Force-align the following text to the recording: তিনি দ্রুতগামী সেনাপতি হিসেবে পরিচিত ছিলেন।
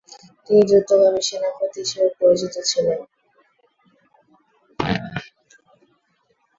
তিনি 0.45 0.61
দ্রুতগামী 0.69 1.21
সেনাপতি 1.27 1.79
হিসেবে 1.83 2.09
পরিচিত 2.19 2.55
ছিলেন। 2.69 2.99